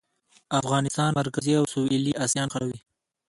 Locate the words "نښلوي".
2.47-2.79